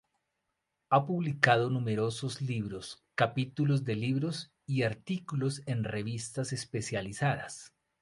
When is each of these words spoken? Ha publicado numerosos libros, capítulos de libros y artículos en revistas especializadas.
Ha 0.89 1.05
publicado 1.05 1.69
numerosos 1.69 2.41
libros, 2.41 3.03
capítulos 3.13 3.83
de 3.83 3.97
libros 3.97 4.51
y 4.65 4.81
artículos 4.81 5.61
en 5.67 5.83
revistas 5.83 6.53
especializadas. 6.53 7.71